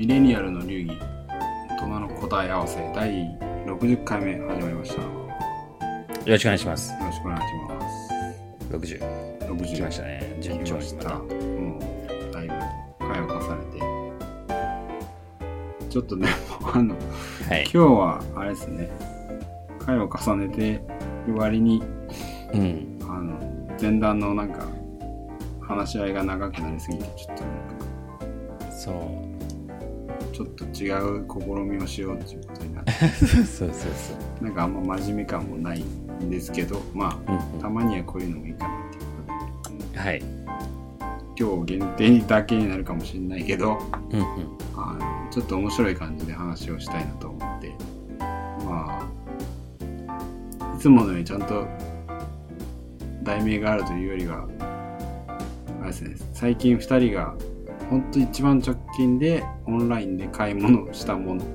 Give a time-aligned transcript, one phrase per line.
[0.00, 0.98] ミレニアルの流儀
[1.68, 3.10] 大人の答え合わせ第
[3.66, 5.12] 60回目始まりましたよよ
[6.24, 6.94] ろしくお願いします。
[6.98, 8.10] ろしくお願いします
[8.70, 8.98] 60。
[9.46, 10.38] 60来ましたね。
[10.40, 11.16] 順調にまた。
[11.16, 11.28] う
[12.32, 12.54] だいぶ
[12.98, 13.64] 回を重ね
[15.78, 16.28] てちょっとね
[16.72, 16.94] あの
[17.46, 17.70] はい今。
[17.70, 18.88] 日はあれですね
[19.84, 20.80] 回を重ねて
[21.26, 21.82] る割に
[22.54, 22.98] うん。
[23.02, 23.38] あの
[23.78, 24.66] 前段のなんか
[25.60, 27.44] 話し合いが長くなりすぎてちょっと
[28.72, 28.92] そ
[29.26, 29.29] う。
[30.40, 37.36] ちょっと違う試みをしようっていうことになってそうそうそうなんかあんま真面目感もないんですけどまそう。
[37.36, 39.98] あたまにはこういうのもいいかなっていうことでうん。
[39.98, 40.22] はい。
[41.38, 43.78] 今日限定だけになるかもしれないけど
[44.10, 44.26] うんうん。
[44.76, 47.74] あのちょっと面白い感じで話をしたいなと思って
[48.64, 49.06] ま
[49.78, 51.66] あいつものよりちゃんと
[53.22, 54.48] 題名があるというよりは
[55.82, 57.34] あれですね最近2人が
[57.90, 61.44] 本当一番直近でオンラインで買い物をしたもの。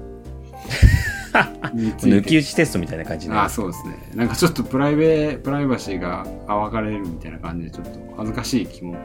[1.35, 3.33] 抜き打ちテストみたいな感じで。
[3.33, 3.97] ああそうですね。
[4.15, 8.95] なんかちょっとプライベプライバシーが暴かれるみたいな感じでちょっと恥ずかしい気も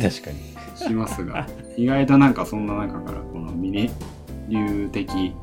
[0.00, 0.58] 確かに。
[0.76, 3.90] しますが意外となんかそんな中からこのミネ
[4.48, 5.34] 流的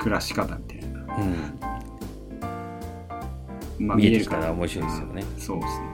[0.00, 1.00] 暮らし方みたいな、
[3.80, 3.86] うん。
[3.86, 5.24] ま見えてきたら面白いですよね。
[5.34, 5.86] うんそうですね。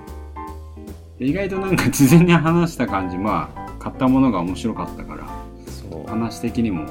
[1.19, 5.27] で意外となんか事前に話した感じまあ買ったものが面白かったから。
[6.07, 6.87] 話的にも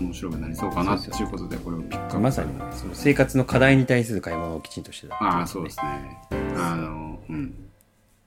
[0.00, 6.18] 面白くなりそうかなっていうことでこれをピックアップまさにその生活の課題に対する買い物をきちんとしてた、ああそうですね
[6.56, 7.54] あのうん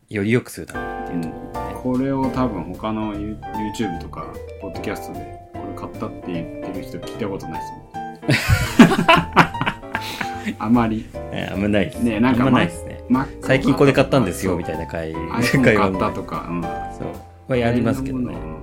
[0.10, 1.36] より良くするためっていうとこ
[1.92, 2.10] ろでね。
[2.10, 3.38] これを多分他の You-
[3.78, 4.26] YouTube とか
[4.62, 7.80] ポッドキャストでこれ買ったって言ってる人聞いたことないですもん
[10.60, 12.04] あまりえあんまないです。
[12.04, 13.02] ねなんかまないですね。
[13.42, 16.62] 最近これ買ったんですよみいたいな会買ったとか、うん、
[16.98, 17.08] そう。
[17.48, 18.34] はやりますけどね。
[18.34, 18.56] うん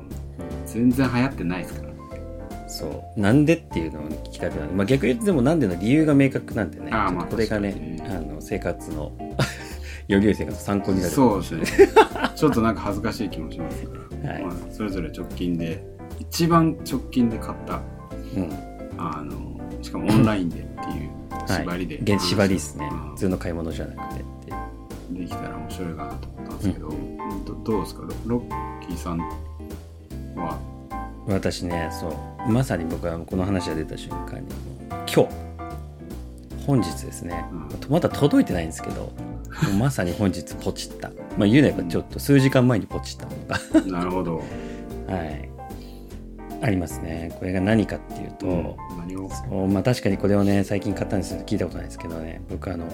[0.67, 3.21] 全然流行ってないですからそう。
[3.21, 4.73] なんでっていうのを聞きたくなる。
[4.73, 6.89] まあ逆に言ってでもなんでの理由が明確なんでね。
[6.91, 9.13] あーまあこれがねあにの生活の
[10.09, 11.11] より良い生活の参考になる。
[11.11, 11.89] そうですね
[12.35, 13.91] ちょっとなんか恥ずかしい気もしますか
[14.25, 15.85] ら、はいまあ、それぞれ直近で
[16.19, 17.81] 一番直近で買った
[18.37, 18.51] うん。
[18.97, 20.65] あのしかもオンラインでって
[20.99, 21.11] いう
[21.47, 22.99] 縛りで、現縛りですねうん。
[23.11, 24.53] 普通の買い物じゃなくてって。
[25.21, 28.03] できたら面白いかなと思ったんですけど、うんどどうですか？
[28.87, 29.19] キーさん
[30.37, 30.59] は？
[31.27, 32.51] 私ね、そう。
[32.51, 34.47] まさに僕はこの話が出た瞬間に、
[34.91, 35.29] 今日、
[36.67, 37.45] 本日ですね、
[37.89, 39.13] まだ届いてないんですけど、も
[39.71, 41.11] うまさに本日ポチった。
[41.39, 44.43] まあ言うなればちょっと数時間前にポチったのが、なるほど、
[45.09, 45.49] はい。
[46.61, 47.35] ありますね。
[47.39, 48.77] これが何かっていうと、
[49.51, 49.73] うん。
[49.73, 52.85] まあ確かにこれをね、最近買ったんですけど、聞いたことないですけどね、僕あの、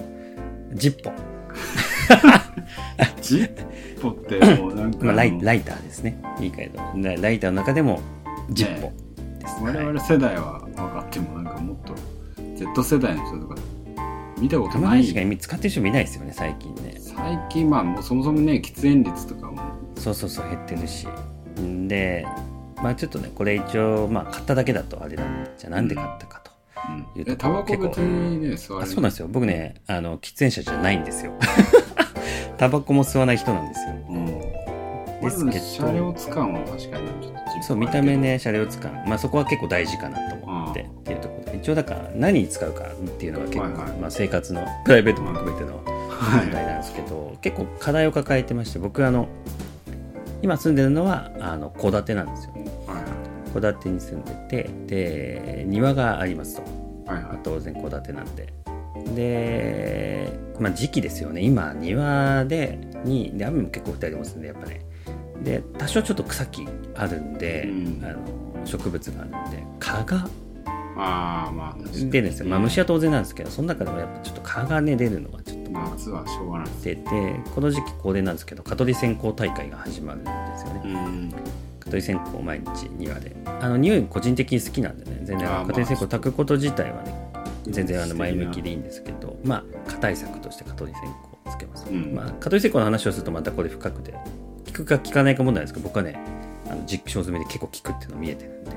[0.73, 1.11] ジッポ、
[3.21, 6.21] ジッポってもうなんか、まあ、ライライターですね。
[6.39, 6.79] いいかいど。
[6.95, 8.01] ラライターの中でも、
[8.49, 8.91] ジッポ
[9.39, 9.57] です。
[9.61, 11.93] 我はい々世代は分かってもなんかもっと
[12.55, 13.55] Z 世代の人とか
[14.39, 16.95] 見たことないにしか使ってる人見ないですよね、最近ね。
[16.97, 19.59] 最近まあもうそもそもね喫煙率とかも
[19.95, 21.07] そうそうそう、減ってるし。
[21.59, 22.25] んで、
[22.81, 26.51] まあちょっとね、これ一応、まあ買っただけだとあれなんで、じゃあなんで買ったかと。
[26.51, 29.27] うんいうとえタバコ別にね吸わあれそうなんですよ。
[29.27, 31.33] 僕ね、あの、喫煙者じゃないんですよ。
[32.59, 33.95] タバコも吸わない人なんですよ。
[34.09, 34.59] うん
[35.21, 38.91] ですけど車両使うのは確かにちょっとそう、見た目ね、車両使う。
[39.07, 41.57] まあそこは結構大事かなと思ってうんっていうところで。
[41.57, 49.27] 一応だから何に使うかっていうのが結構、はいはいまあ生活の、プライベートも含めてのはい問題なんですけど、結構課題を抱えてまして、僕あの、
[50.41, 52.53] 今住んでるのは、あの、戸建てなんですよ。
[52.87, 53.03] はい
[53.53, 56.63] 戸建てに住んでて、で、庭がありますと。
[57.11, 58.53] はいはい当然戸建てなんで。
[59.15, 61.41] で、まあ時期ですよね。
[61.41, 64.81] 今、庭で、に、で、雨も結構降ったりもするんで、やっぱね。
[65.43, 70.27] で、多少ちょっと草木あるんで、うんあの植物があるんで、蚊が
[70.97, 72.47] ああまあ出るんですよ。
[72.47, 80.81] まあ虫は当然なんですけど、その中でもやっぱちょっと蚊がね、出るのがちょっと夏はしょうがない出て、この時期恒例なんですけど、蚊取り線香大会が始まるんですよね。
[80.83, 81.33] うん
[81.79, 83.33] 蚊取り線香を毎日庭で。
[83.45, 87.13] あの、匂い個人的に好きなんでね、全然蚊取り線香まあ炊くこと自体はね、
[87.69, 91.87] 全然あの前向きでいいんですけど、まあ、蚊対策として蚊取り線香をつけます。
[91.89, 94.19] うんまあ、蚊取り線香の話をするとまたこれ深くて、効
[94.71, 96.19] くか効かないか問題ですけど、僕はね、
[96.69, 98.71] あの実証済みで結構効くっていうの見えてるんで、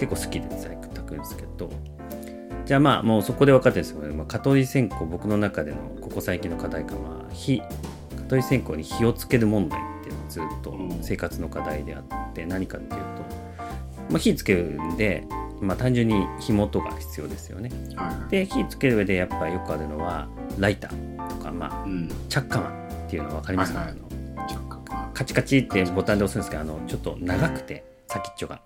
[0.00, 1.70] 結構好きで最近炊くんですけど、
[2.64, 4.14] じゃあまあ、もうそこで分かってるんですよね。
[4.14, 13.06] まあ、蚊取り線香、僕の中でのここ最近の課題感は、火、蚊取り線香に火をつける問題っていうのがずっとうん生活の課題であって、何かっていうと、
[14.10, 15.26] まあ、火つけるんで、
[15.64, 17.70] まあ、単純に火元が必要ですよね。
[17.96, 18.06] はい。
[18.06, 20.28] はいで火つける上でやっぱよくあるのは
[20.58, 22.08] ライターとか、まあ、うん。
[22.28, 23.72] チャッカマンっていうの分かります？
[23.72, 23.96] か、はいはい。
[23.98, 28.60] あのカチカチってボタンで押すんですけどあのちょっと長くて先っちょが。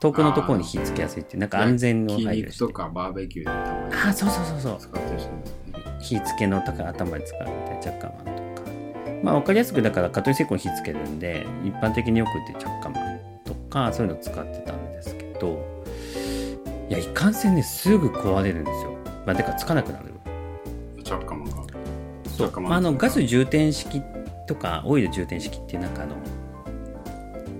[0.00, 2.64] 遠くのところに火つけやすいってなんか安全の筋配慮して。
[2.64, 4.76] 肉とかバーベキューでたまにああそうそうそうそう。
[4.78, 8.70] 使ってる人いますね火付けの高い頭に使うみたいなチャッカマンとか。
[9.22, 15.79] まあ分かりやすくだから蚊取り線香に火つけるんで一般的によく売ってるチャッカマンとかそういうのを使ってたんですけど
[16.90, 18.98] いやいかんせんねすぐ壊れるんですよ。
[19.24, 20.06] まあてかつかなくなる。
[21.04, 21.64] チャッカマンが
[22.36, 22.60] そう。
[22.60, 24.02] まあ、あのガス充填式
[24.46, 26.16] とかオイル充填式ってなんかあの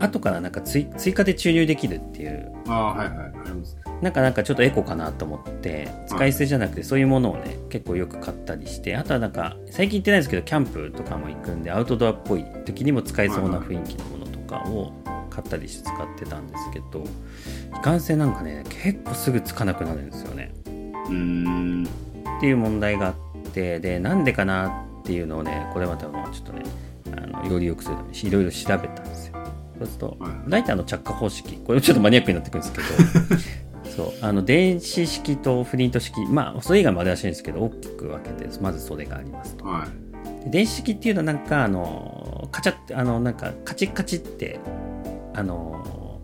[0.00, 2.52] 後からなんか追追加で注入できるっていう。
[2.66, 14.92] ああはいはいありますねなんかなんかちょっとエコかなと思って使い捨てじゃなくてそういうものをね結構よく買ったりしてあとはなんか最近行ってないんですけどキャンプとかも行くんでアウトドアっぽい時にも使えそうな雰囲気のものとかを
[15.40, 17.04] 買ったりして使ってたんですけど
[17.76, 20.52] いかんせんなんかね結構すぐつかなくなるんですよね。
[20.66, 21.88] うーん。
[22.38, 23.14] っていう問題があっ
[23.52, 26.62] てでなんでかなっていうのをねこれまたまあちょっとね
[27.16, 29.34] あのより良くするためにいろいろ調べたんですよ。
[29.78, 39.64] そうするとはい大体あの着火方式これちょっとマニアックになってくるんですけど そうあの電子式とフリント式まあそれ以外もあれらしいんですけど大きく分けてまずそれがありますと。
[39.64, 40.10] はい。
[40.44, 44.58] で電子式っていうのはなんかあのカチャってあのなんかカチッカチって
[45.34, 46.20] あの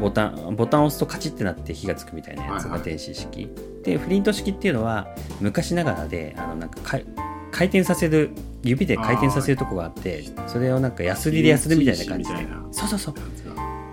[0.00, 2.78] ボタンボタンを押すとカチッってなって火がつくみたいなやつはいはい。
[2.80, 3.48] が電子式、
[3.84, 8.30] でフリント式っていうのは昔ながらであのなんか回転させる
[8.62, 12.36] 指で回転させるとこがあってそれをなんかヤスリでヤスるみたいな感じで。
[12.72, 13.14] そうそうそう。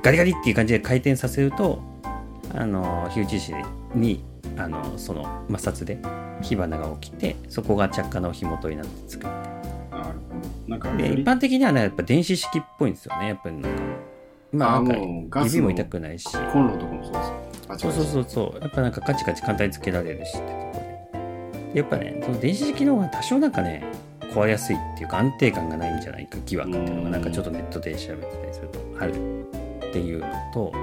[0.01, 1.81] ガリガリっていう感じで回転させると
[2.55, 3.53] あの火打ち石
[3.93, 4.23] に
[4.57, 5.99] あのその摩擦で
[6.41, 9.25] 火花が起きてそこが着火の火元になってつく
[10.67, 10.97] みたいな。
[10.97, 13.27] で一般的にはねやっぱ電子式っぽいんですよね。
[13.29, 13.69] やっぱりなんか
[14.51, 16.27] まあも指も痛くないし。
[16.51, 17.81] コンロとかもそうです。
[17.81, 18.61] そうそうそうそう。
[18.61, 21.73] やっぱなんかカチカチ簡単につけられるしってとこで。
[21.73, 23.83] でやっぱねその電子式の方が多少なんかね
[24.33, 30.73] 壊れやすいっていうか安定感がないんじゃないか疑惑っていうのがなんかちょっとネットで調べてたりするとあるっていうのと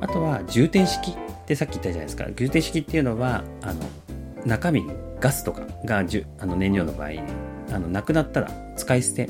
[0.00, 1.14] あとは充填式っ
[1.46, 2.24] てさっき言ったじゃないですか。
[2.24, 3.82] 充填式っていうのはあの
[4.46, 4.84] 中身
[5.20, 7.20] ガスとかがじゅあの燃料の場合に
[7.72, 9.28] あのなくなったら使い捨て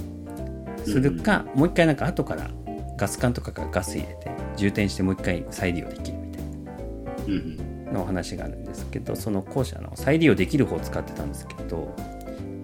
[0.85, 2.51] するか、もう一回なんか後から
[2.97, 6.45] ガス管とかからガス入れて充填してもう一回再利用できるみたい
[7.67, 7.75] な。
[7.95, 11.95] のお話があるんですけどその後者の再利用できる方を使ってたんですけど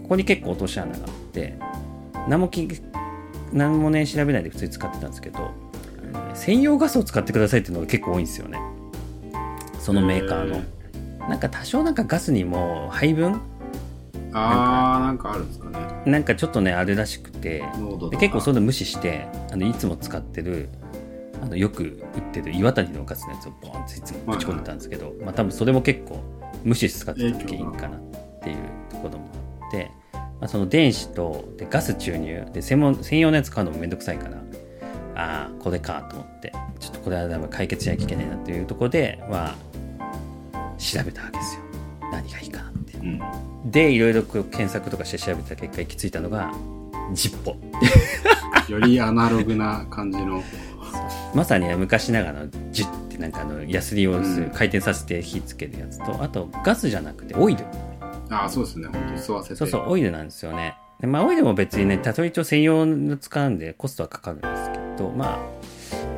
[0.02, 1.56] ここに結構落とし穴があって
[2.28, 2.68] 何もき
[3.52, 5.50] 何もね調べないで普通に使ってたんですけど
[6.34, 8.58] 専用ガスを使ってくださいっていうのが結構多いんですよね。
[9.78, 10.56] そのメーカーの。
[10.56, 10.62] へ
[11.28, 13.40] なんか多少なんかガスにも配分
[14.32, 15.78] あーなんかあるんですかね。
[16.06, 17.62] なんかちょっとねあるらしくて
[18.18, 20.68] 結構そういうの無視してあのいつも使ってる
[21.42, 21.82] あのよく
[22.14, 26.22] 売ってる岩谷のガスのやつをボーンっていつもぶち込んでたんですけど、まあ多分それも結構
[26.64, 28.00] 無視して使ってた原因かなっ
[28.42, 28.56] ていう
[28.90, 29.28] ところも
[29.62, 34.36] あって、まあ、その電子とでガス注入で専門専用のやつ買うのもめんどくさいから
[35.14, 41.62] ああこれかと思ってちょっとこれは多分解決しなきゃいけないなっていうところでまあ調べたわけですよ。
[42.12, 42.98] 何がいいかなって。
[42.98, 43.20] うん
[43.70, 46.52] でいろいろ検索とかして調べた結果行き着いたのが
[47.12, 47.56] ジッポ。
[48.68, 50.42] よりアナログな感じの。
[51.34, 54.50] まさに昔ながらのジュッてなんかあのヤスリをするうん。
[54.50, 57.64] 回転させて火つけるやつとあとガスじゃなくてオイル。
[58.28, 58.88] ああそうですね。
[58.92, 59.56] 本当吸わせて。
[59.56, 60.76] そうそうオイルなんですよね。
[61.00, 65.38] でまあオイルも別にね多少一応専用の使うんでコストはかかるんですけどまあ、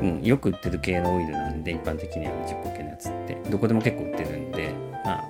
[0.00, 3.37] うん、よく売ってる系のオイルなんで一般的にはジッポ系のやつって。
[3.50, 5.25] どこでも結構売ってるんでまあ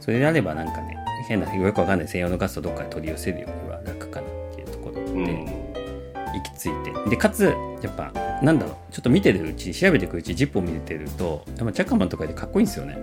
[0.00, 2.08] それであればなんかね変なよくわかんない。
[2.08, 5.46] 専用のガスをどっかで取り寄せるよりは楽かなっていうところで、うん。
[5.46, 6.70] 行き着い
[7.04, 7.10] て。
[7.10, 8.12] でかつやっぱ
[8.42, 8.92] なんだろう。
[8.92, 12.98] ちょっと見てるうち調べていくうちジップを見てるとやっぱチャッカマンとかでかっこいいんですよね。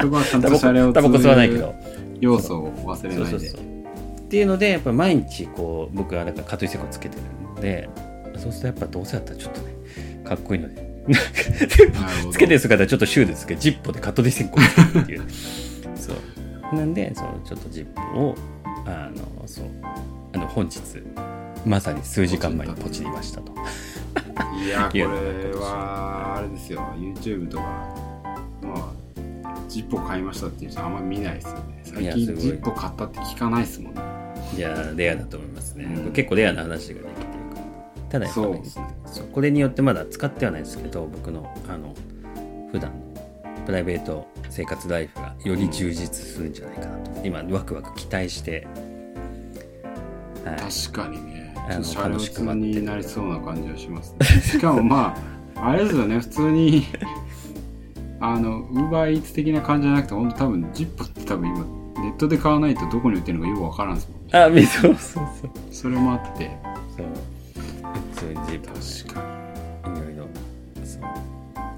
[0.00, 1.74] そこはちゃんタバコとシャレをタバコ吸わないけど。
[2.20, 3.30] 要素を忘れないで。
[3.30, 3.62] そうそうそうっ
[4.28, 7.22] ていうのでやっぱ毎日こう僕はなんか蚊取り線香つけてる
[7.58, 7.88] んで
[8.36, 9.74] そうするとやっぱどうせだったらちょっとね
[10.24, 10.94] かっこいいので。
[12.32, 15.22] つけてる姿はちょっとシュールですけどジッポで蚊取り線香つけるっていう
[16.74, 18.34] なんでそうちょっとジッポを
[18.86, 19.64] あのそう
[20.32, 20.80] あの本日
[21.64, 23.52] まさに数時間前にポチりましたと。
[24.62, 25.04] いや これ
[25.54, 26.80] はあれですよ。
[26.96, 27.62] YouTube とか
[28.62, 28.94] ま
[29.44, 31.80] あジッポ買いましたっていう人あんま見ないですよね。
[31.84, 34.00] 最近ジッポ買ったって聞かないですもんね。
[34.56, 36.12] いやレアだと思いますね、うん。
[36.12, 37.60] 結構レアな話ができてるか
[38.02, 38.08] ら。
[38.10, 39.26] ただやっぱねそうですね。
[39.32, 41.94] これによってまだ使ってはないですけど僕のあの
[42.70, 43.13] 普段の
[43.64, 48.66] プライベート生活ライフがより充実するんじゃないかなと、今ワクワク期待して、
[50.44, 51.44] はい、確かにね。
[51.66, 54.26] あの楽しくになりそうな感じはしますね。
[54.42, 55.16] しかもま
[55.56, 56.84] ああれですよね普通に
[58.20, 61.64] あのウーバーイーツ的な感じじゃなくて本当多分ジッポって多分今
[62.02, 64.38] ネットで買わないとどこに売ってるのかよくわからんですもんね。
[64.38, 66.50] あみそうそうそうそれもあって。
[66.96, 67.06] そう。
[68.12, 69.20] 普通にジップ確か
[69.86, 70.26] いろいろ
[70.84, 71.02] そう。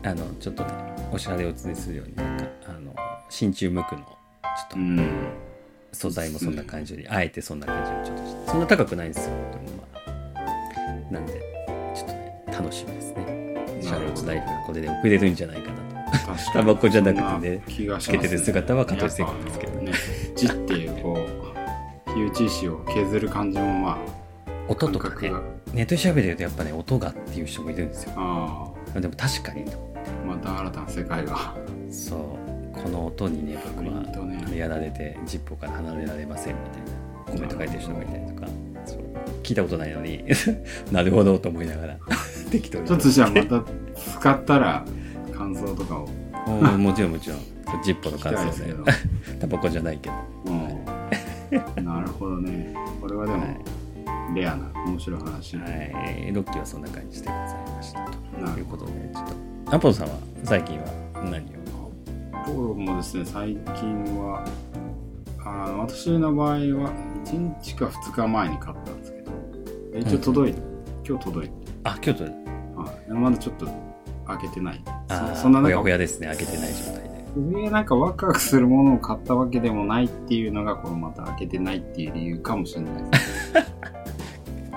[0.02, 2.94] あのちょっとねおしゃれを常にするようになんかあの
[3.28, 4.16] 真鍮無垢のちょっ
[4.70, 5.08] とうん。
[5.92, 9.84] 素材もそんな感じに、あえてそんな感じにちょっとしてそんな高くないんですよでもま
[11.08, 11.12] あ。
[11.12, 11.40] なんで
[11.94, 13.80] ちょっとね楽しみですね。
[13.80, 16.52] シャレオツライフがこれで送れるんじゃないかなと。
[16.52, 19.90] タバコじゃなくてねつけますてる姿は香取聖子ですけどね。
[19.92, 19.92] ね
[20.34, 21.18] 字っていうこ
[22.06, 23.98] う火打ち石を削る感じもま
[24.68, 25.30] 音とかね
[25.72, 28.12] ネットで調べてるとやっぱね音がっていう人もいるんですよ。
[28.16, 29.64] ああでも確かに
[30.26, 31.54] また新たな世界が。
[31.90, 32.80] そう。
[32.82, 37.06] この音にね僕はやられてジッポから離れられませんみたいな。
[37.26, 38.48] コメント書いてる人がいたりとか。
[38.84, 38.98] そう。
[39.42, 40.24] 聞いたことないのに。
[40.92, 41.98] なるほどと思いながら。
[42.50, 42.86] 適当に。
[42.86, 43.64] ちょっとじゃあまた
[44.18, 44.84] 使ったら
[45.36, 46.08] 感想とかを。
[46.48, 47.38] うんもちろんもちろん。
[47.82, 48.74] ジッポの感想で。
[49.40, 50.14] タバコじゃないけど。
[50.46, 52.74] うん、なるほどね。
[53.00, 53.46] これはでも
[54.34, 56.32] レアな面白い話、はい。
[56.32, 58.26] ロッキーはそんな感じでございましたと。
[58.58, 59.34] いうことでちょっと
[59.68, 60.86] アポロさんは最近は
[61.24, 62.52] 何を？
[62.54, 64.46] 僕もですね最近は
[65.44, 66.58] あの私の場合は
[67.24, 69.32] 1日か2日前に買ったんですけど
[69.98, 70.60] 一応届いて、
[71.04, 72.30] 今日届いて、あ京都は
[73.08, 73.66] い、まだちょっと
[74.26, 74.80] 開けてない。
[75.08, 76.28] あそそんなほや中ほやですね。
[76.28, 77.24] 開けてない状態で。
[77.36, 83.52] 上なんかワクワクするものを買ったわけでもないっていうのがこのまた開けてないっていう理由かもしれないです。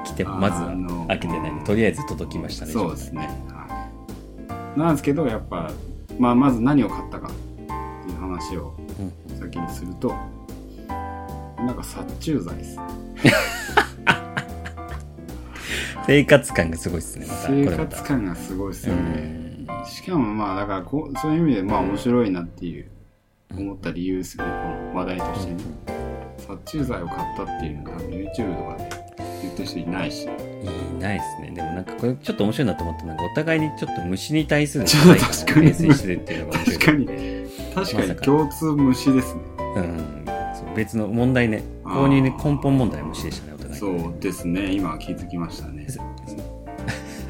[0.13, 0.63] 来てもまず
[1.08, 1.63] 開けてない。
[1.63, 3.58] とりあえず届きましたねそうですね、はい、
[4.75, 5.71] なんですけどやっぱ、
[6.17, 7.31] まあ、まず何を買ったかっ
[8.05, 10.13] ていう話をうん先にすると
[11.57, 12.77] なんか殺虫剤です
[16.05, 22.89] 生活感がすごいですねま生活感がすごいですようねんしかもまあだからこうそういう意味でまあ面白いなっていう
[23.57, 24.57] 思った理由ですよねこ
[24.93, 25.59] の話題としてね。
[26.49, 28.89] 殺虫剤を買ったっていうのは YouTube とかで
[29.43, 30.27] 言ってる人いないし
[30.61, 31.51] いいないですね。
[31.55, 35.53] でもなんかこれちょっと面白いなと思ったのがお互いにちょっと虫に対するちょっと理解確かに。
[35.53, 36.79] 感をベースにしてるっていうのが面白い。
[37.75, 38.15] 確かに。
[38.15, 39.41] 共通虫ですね。
[39.75, 40.25] うん
[40.55, 41.63] そう別の問題ね。
[41.83, 44.71] 購入に根本問題は虫でしたねお互いそうですね。
[44.71, 45.87] 今気づきましたね。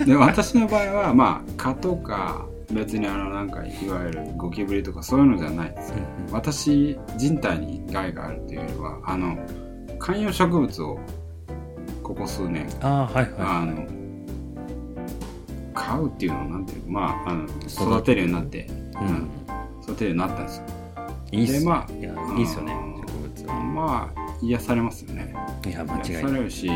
[0.05, 5.97] で私の場合はまあ蚊とか別にあのなんかいわゆるゴキブリとかそういうのじゃないですよ。
[5.97, 6.33] うんうん。
[6.33, 9.37] 私人体に害があるというよりはあの
[9.97, 10.99] 観葉植物を
[12.09, 12.67] ここ数年。
[12.81, 13.85] ああはいはあの
[15.75, 16.91] 飼うっていうのはなんていうの？
[16.91, 18.67] まああの育てるようになって、い、う
[18.99, 19.07] うん。
[19.13, 19.29] ん、
[19.83, 20.63] 育てるようになったんですよ。
[21.31, 22.73] いいっすね、でまあいやいいっすよね。
[23.07, 23.59] 植物は。
[23.63, 25.35] まあ癒されますよね。
[25.67, 26.23] いや間違い癒ない。
[26.23, 26.71] されるし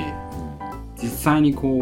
[1.02, 1.82] 実際にこう、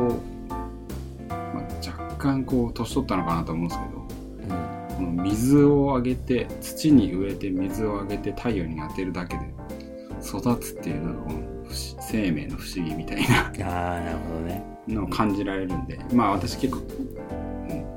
[1.30, 4.66] まあ、若干こう年取ったのかなと思うんですけどうん。
[4.66, 9.54] うんこの水をあげて土に植えて水をあげて太陽に当てるだけで
[10.24, 11.41] 育つっていうの不思
[12.12, 13.46] 生命の不思議みたいな。
[13.66, 14.64] ああなるほどね。
[14.88, 15.98] のを感じられるんで。
[16.14, 17.12] まあ私結構、うん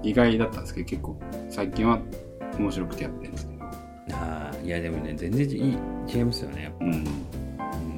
[0.04, 1.18] 意外だったんですけど結構
[1.48, 1.98] 最近は
[2.58, 6.64] 面白くてやってるんですけど、ああいやでもね全然いい違いますよね。
[6.64, 7.04] やっぱ、うん、うん、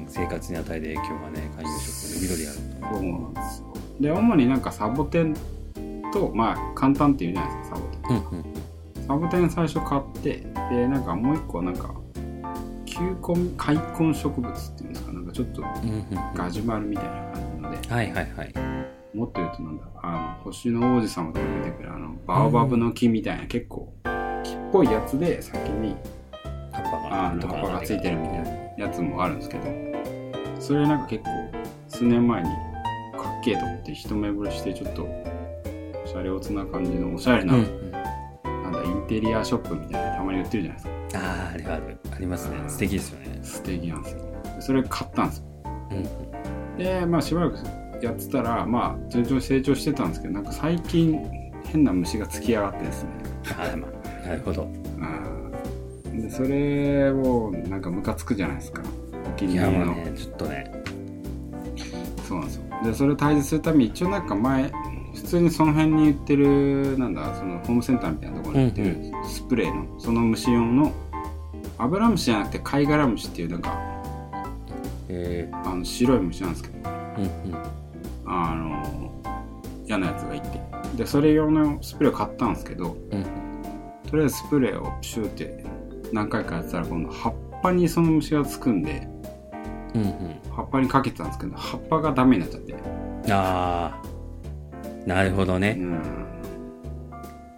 [0.07, 2.87] 生活に与える影響がね観葉植物で緑あると。
[2.95, 5.35] そうなんですよで主になんかサボテン
[6.13, 8.01] とまあ簡単っていうじゃないですかサボテン。
[8.09, 8.45] うんうん。
[9.05, 11.93] サボテン最初買ってでなんかもう一個なんか
[12.85, 15.06] 球根開根植物っていうんですか
[15.37, 15.61] ちょっと
[16.33, 18.53] ガジュマルみたいな感じのではいはいはい。
[19.13, 23.93] もっと言うとなんだあの星の王子様とか出てくるあのバオバブの木みたいな結構
[24.43, 25.95] 木っぽいやつで先に
[26.71, 29.65] 葉っぱがとか葉っぱがついてるみたいなやつもあるんですけど
[30.59, 31.29] それなんか結構
[31.87, 32.55] 数年前にか
[33.39, 37.91] っけえと思って一目惚れしてちょっとおしゃれおつな感じのおしゃれな、うんうん。
[37.91, 41.19] なんだインテリアショップみたいなたまに売ってるじゃないですか。
[41.19, 42.57] あああれはあるありますね。
[42.67, 43.39] 素敵ですよね。
[43.43, 44.26] 素敵なんですよ
[44.59, 45.45] それ買ったんですよ。
[45.91, 45.99] うんう
[46.75, 46.77] ん。
[46.77, 47.57] でまあしばらく
[48.01, 51.19] やってたらまあ順調に成長してたんですけどなんか最近
[51.65, 53.09] 変な虫がつきやがってですね。
[53.57, 53.87] ああま
[54.23, 54.67] あなるほど。
[56.21, 58.81] でそれをなんかムカつくじゃないですか。
[59.27, 60.71] お気に入りの、ねちょっとね。
[62.27, 62.63] そうなんですよ。
[62.83, 64.71] でそれを退治するために一応なんか前
[65.15, 70.91] 普通にその辺に売ってるなんだそのホームセンターみたいなところに売ってるスプレーのその虫用の
[71.77, 73.79] アブラムシじゃなくて貝殻虫っていうなんか
[75.09, 77.57] えあの白い虫なんですけどー、うんうん。
[78.25, 79.11] あの
[79.85, 80.61] 嫌なやつがいて。
[80.95, 83.25] でそれ用のスプレーを買ったんですけどうん。
[84.09, 85.63] とりあえずスプレーをシューって
[86.13, 89.07] 何回かやってたら今度葉っぱにその虫がつくんで
[89.93, 90.39] うんうん。
[90.55, 92.75] 葉っぱにかけてたんですけど葉っぱがダメになっちゃって。
[93.31, 94.07] ああ
[95.07, 96.01] なるほどね、うん。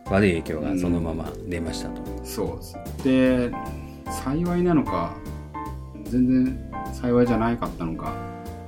[0.10, 2.77] 悪い影響がそのまま出ましたと、そうです。
[3.03, 3.51] で
[4.12, 5.15] 幸いなのか
[6.03, 8.13] 全然幸いじゃないかったのか。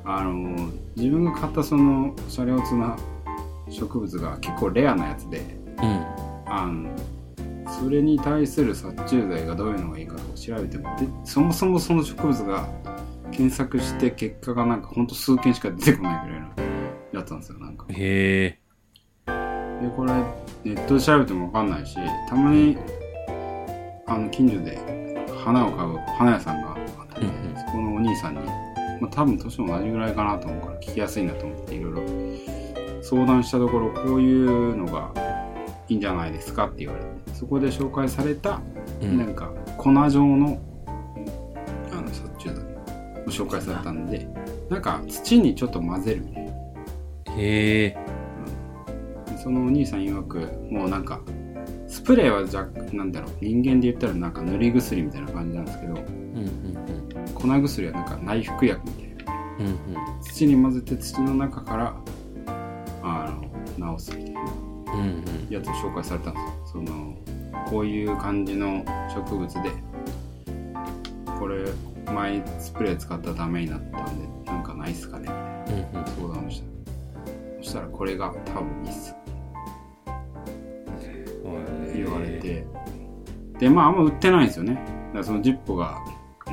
[0.04, 2.98] あの自分が買ったそのシャレオツな
[3.70, 5.40] 植物が結構レアなやつで
[5.78, 5.86] うん。
[5.86, 6.90] ああの
[7.80, 12.68] それに対する殺虫剤がどういうのがいいかを調べてもでそもそもその植物が
[13.32, 16.50] 検索して結果がなんかほんと数件しか出てこないぐらいの
[17.14, 17.86] やつなんですよなんか。
[17.90, 18.60] へえ。
[19.82, 20.12] でこれ
[20.64, 21.96] ネットで調べても分かんないし
[22.28, 22.78] たまに
[24.06, 24.78] あの近所で
[25.44, 26.78] 花を買う花屋さんがあっ
[27.16, 27.51] て、うん
[28.02, 28.42] 兄さんに、
[29.00, 32.02] まあ、多分年も同じぐらいかなと思うから聞きやすいなと思っていろいろ。
[33.04, 35.12] 相談したところこういうのが
[35.90, 37.10] いいんじゃないですかって言われて。
[37.34, 38.62] そこで紹介された
[39.02, 39.18] うん。
[39.18, 40.60] なんか粉状の
[41.92, 42.56] あの殺虫剤。
[42.56, 44.28] を紹介されたんで。
[44.70, 46.52] なんか土にちょっと混ぜるみたいな。
[47.38, 47.98] へえ
[49.42, 51.20] そのお兄さん曰くもうなんか
[52.02, 59.34] スプレーはじゃなんだろう人間で言ったらなんか塗り薬みたいな感じなんですけどうんうん粉薬はなんか内服薬みたいな。
[59.60, 59.76] うんうん。
[60.22, 61.96] 土に混ぜて土の中から
[63.04, 63.38] あ
[63.78, 64.42] の治すみたいな。
[64.42, 65.48] うんうん。
[65.52, 66.52] やつを紹介されたんですよ。
[66.66, 67.16] その
[67.70, 69.72] こういう感じの植物で
[71.40, 71.66] これ
[72.12, 75.30] 前スプレー使ったらダメになったんでなんかないっすかね
[75.68, 75.94] みたいうんうん。
[75.94, 76.66] な相談をした。
[77.62, 79.16] そしたらこれが多分いいっす
[82.04, 82.66] 言われて。
[83.60, 84.74] でまああんま売ってないんですよね。
[84.74, 86.00] だからそのジッポが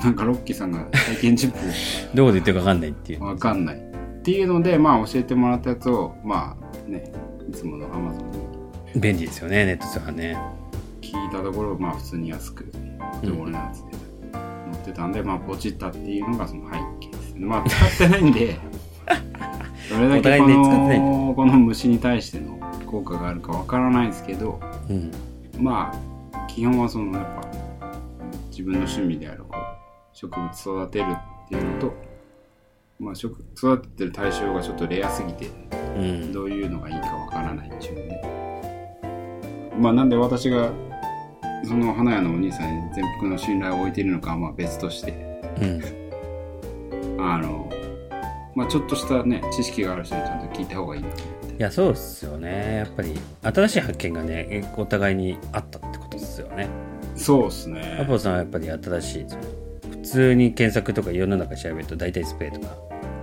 [0.02, 1.59] なんかロッキーさんが体験ジッポ。
[2.14, 3.25] どこで言ってるか分かんないっていう。
[3.25, 3.76] わかんない。
[3.76, 7.12] っていうのでまあ教えてもらったやつをまあね
[7.49, 9.00] いつものアマゾンに。
[9.00, 10.37] 便利ですよねネット通販ね。
[11.00, 12.64] 聞いたところまあ普通に安く
[13.23, 13.99] で俺のやつで。
[14.71, 17.47] 載ってたんで、まあポチったっていうのがその背景ですね。
[17.47, 18.59] まあ使ってないんで
[19.90, 25.11] どれだけこのこの虫に対しての効果があるかわからないですけどうん
[25.59, 27.49] まあ基本はそのやっぱ
[28.50, 31.05] 自分の趣味であるこう植物育てる
[31.47, 31.95] っていうのと、
[32.99, 35.50] まあ、植育ててる対象がちょっとレアすぎて
[35.97, 36.33] うん。
[36.33, 38.38] どういうのがいいかわからないっていうので。
[39.79, 40.73] まあなんで私が
[41.65, 45.12] その花屋のお兄さんに全幅の信頼を置いているのかはまあ別として。
[45.61, 47.21] うん。
[47.21, 47.71] あの
[48.55, 51.09] まあちょっとしたね知識がある人にちゃんと聞いた方がいいな
[51.59, 52.77] いやそうっすよね。
[52.77, 56.68] やっぱり新しい発見がねお互いにあったってことですよね。
[57.16, 59.27] そうっすアねポロさんはやっぱり新しい
[59.90, 62.77] 普通に検索とか世の中調べると大体スプレーとか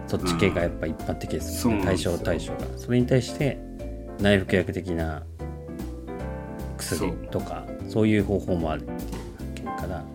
[0.08, 1.96] そっち系がやっぱ一般的ですもんね、うなん。
[1.96, 2.60] ですよ象対象が。
[2.78, 3.58] それに対して
[4.20, 5.24] 内服薬的な
[6.78, 8.08] 薬とかそう。
[8.08, 9.00] いう方法もあるっていう
[9.38, 10.06] 発見から。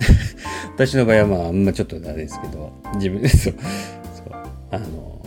[0.76, 3.54] 私の場合はまああんまちょっとあれですけど自分で そう
[4.14, 4.32] そう。
[4.70, 5.19] あの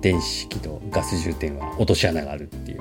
[0.00, 2.78] 電子機とガス充填は落とし穴があるっていう。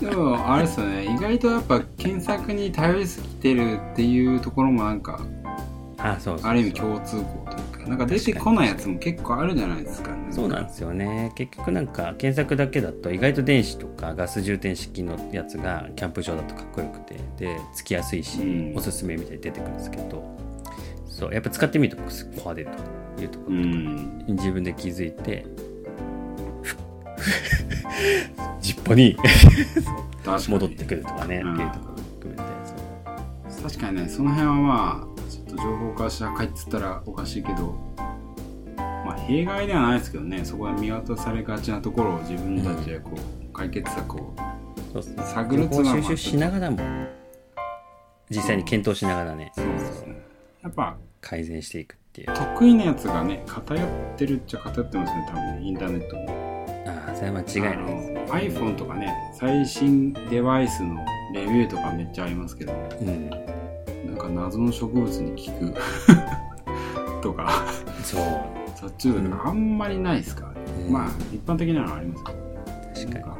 [0.00, 1.04] でもあれですよね。
[1.04, 5.20] 意外とやっぱ検索に頼りすぎてるっていうところもなんか
[5.98, 6.50] あそうそうそう。
[6.50, 11.32] ある意味共通項というかなんか出てこないやつも結構あるじゃないですか、ね、そうなんですよね。
[11.34, 18.76] 結局なんか検索だけだと意外と電子とかガス充填式のやつがキャンプ場だとかっこよくてでつきやすいし、うん。
[18.76, 20.24] おすすめみたいに出てくるんですけど
[21.06, 22.70] そうやっぱ使ってみると壊れる
[23.16, 24.24] というとこうろとかん。
[24.28, 25.46] 自分で気づいて
[27.24, 29.16] ふジッポに。
[30.48, 31.54] 戻ってくるとかね、うん。
[31.54, 37.74] っていうところも含めて確かにねその辺はまあちょっと情報化社会っつったらおかしいけど
[38.76, 44.34] まあ弊害ではないですけどねそこで見渡されがちなところを自分たちでこう、解決策を
[45.34, 46.78] 探る情報収集しながらも
[48.30, 49.52] 実際に検討しながらね。
[49.54, 50.22] そうですね。
[50.62, 52.28] やっぱ改善していくっていう。
[52.28, 56.53] 得意なやつがね偏ってるっちゃ偏ってますね多分ねインターネットにああ
[57.14, 58.32] それは間違いないです。
[58.32, 60.96] iPhone とかね最新デバイスの
[61.34, 63.30] レビューとかめっちゃありますけどうん。
[63.30, 63.36] な
[64.14, 65.74] んか謎の植物に効く。
[67.22, 67.64] とか。
[68.02, 68.20] そう。
[68.74, 70.46] 殺虫剤とかあんまりないですか？
[70.46, 70.92] らね、うん。
[70.92, 72.38] まあ一般的なのはありますけど。
[72.94, 73.14] 確かに。
[73.14, 73.38] なんか。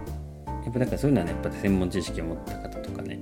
[0.64, 3.18] やっぱだからそういうのはねやっぱ専門知識を持った方とかね。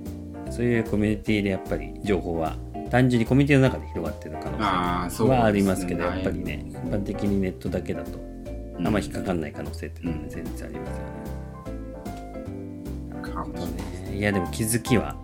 [0.49, 2.55] そういうコミュニティでやっぱり情報は
[2.91, 6.65] 単純にコミュニティの中で広がってる可能性はありますけどやっぱりねはい。
[6.69, 8.19] 一般的にネットだけだと。
[8.19, 8.32] うん
[8.77, 11.33] あんま引っかかんない可能性っていうのは全然ありますよね。
[13.33, 14.21] かもねい。
[14.21, 15.15] やでも気づきは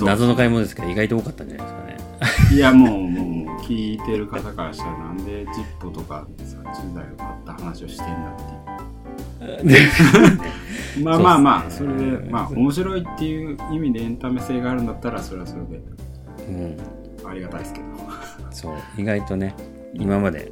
[0.00, 1.96] 謎の買い物ですけど意外と多かったんじゃないですかね。
[2.56, 9.82] いやもうもう聞いてる方からしたらなんでジッポとか殺虫剤を買った話をしてんだってい
[11.00, 11.02] う。
[11.04, 15.80] まあまあまあそれでまあ面白いっていう意味でエンタメ性があるんだったらそれはそれで
[16.48, 16.76] うん、
[17.28, 17.86] ありがたいですけど。
[18.50, 19.54] そう意外とね
[19.92, 20.50] 今まで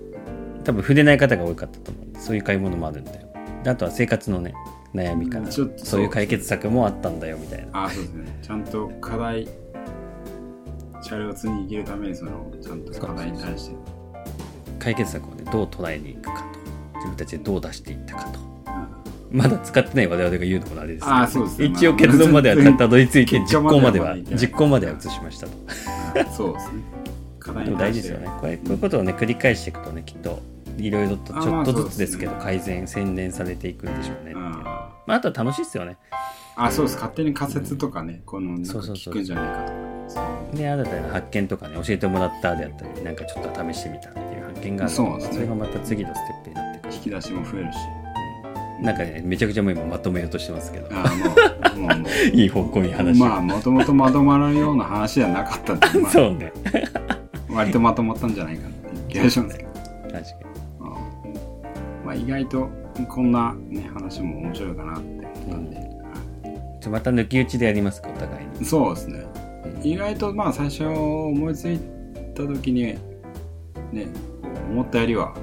[0.64, 3.28] 多分触れない方が多かったと思うそういう買い物もあるんだよ。
[3.62, 4.54] であとは生活のね
[4.94, 6.02] 悩みからちょっとそう。
[6.02, 7.84] いう解決策もあったんだよみたいな。
[7.84, 8.38] あそうですね。
[8.42, 9.48] ちゃんと課題
[11.02, 13.76] 車両通に生きるためにそのちゃんと課題に対して。
[14.78, 16.98] 解決策をねどう捉えにいくかと。
[16.98, 18.38] 自分たちでどう出していったかと。
[19.30, 21.66] まだ使ってない我々が言うのもあれですけどあーそうですね。
[21.66, 25.52] 一応結論まではたどり着いて実行までは実行までは移しましたと。
[26.20, 26.82] あそうですね。
[27.40, 28.30] 課題でも大事ですよね。
[28.40, 30.40] これこういうことをね繰り返していくとねきっと
[30.78, 34.38] いろいろとちょっとずつですけどあまあ改善洗練されていくんでしょうねっていう。
[34.38, 35.96] あまあ、あとは楽しいですよね。
[36.56, 36.94] あそうです。
[36.96, 39.94] 勝手に仮説とかねこのなんか聞くんじゃないかとか。
[40.54, 45.34] で新たな発見とかね教えてもらったであったりなんかちょっと試してみたっていう発見があるそうですね。
[45.34, 46.94] それがまた次のステップになってくる。
[46.94, 47.76] 引き出しも増えるし。
[48.82, 50.88] なんかねめちゃくちゃもう今まとめようとしてますけど。
[50.90, 51.34] あも
[51.76, 53.20] うもうもういい方向に話。
[53.20, 56.52] を、まあもともとまとまるような話じゃなかったんで、まあ、 そうね。
[57.50, 60.63] 割とまとまったんじゃないかなっていう気がしますけど、確かうん
[62.04, 62.68] まあ、意外と
[63.08, 65.08] こんな、ね、話も面白いかなって。
[65.10, 65.84] 思ったんで、に
[66.80, 68.64] ちょまた抜き打ちでやりますかお互いに。
[68.64, 69.24] そうですね。
[69.82, 71.78] 意外とまあ最初思いつい
[72.34, 72.82] た時に
[73.92, 74.08] ね
[74.70, 75.34] 思ったよりは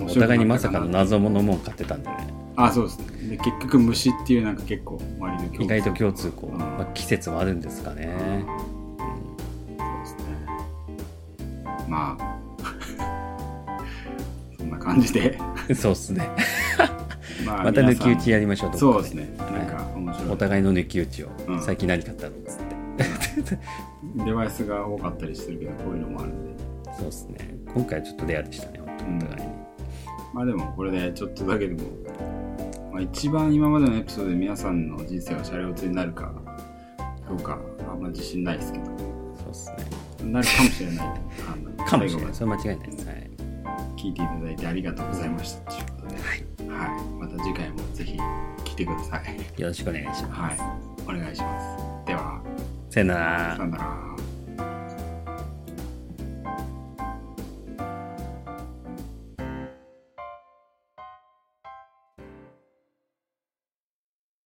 [0.00, 2.16] お互いにまさかのな謎のもん買ってたんでね
[2.56, 3.06] あそうですね。
[3.28, 5.62] で結局虫っていうなんか結構割と共通。
[5.62, 6.58] 意外と共通項、うん。
[6.58, 8.44] まあ、季節もあるんですかね、
[9.78, 10.24] そうですね。
[11.88, 12.38] まあ。
[14.58, 15.38] そんな感じで、
[15.74, 16.28] そうっすね。
[17.44, 19.28] まあまた抜き打ちややりましょうそうですね。
[19.38, 21.62] なんか面白い、お互いの抜き打ちを、うん。
[21.62, 23.58] 最近何買ったのっつって。
[24.24, 26.62] デバイスが多かったりするけどこういうのもあるんで。
[26.96, 27.58] そうですね。
[27.74, 29.54] 今回はちょっとレアでしたね本当にお互いに、
[30.32, 31.88] まあでもこれでちょっとだけでも、
[32.92, 36.32] まあ、一番今までのエピソードで皆さんの人生がシャレオツになるか
[37.28, 38.84] どうかあんま自信ないですけど。
[38.86, 38.92] そ
[39.44, 40.30] うですね。
[40.32, 41.08] なるかもしれない。
[41.86, 42.34] かもしれない。
[42.34, 43.04] それは間違いないです
[43.98, 46.14] 聞いていただいてありがとうございましたということで、
[46.72, 47.04] はい。
[47.18, 48.16] また次回もぜひ
[48.64, 49.60] 来てください。
[49.60, 50.76] よろしくお願いします、は
[51.12, 51.18] い。
[51.18, 51.60] お願いしま
[52.04, 52.06] す。
[52.06, 52.40] では。
[52.90, 53.56] さよなら。
[53.56, 54.27] さよなら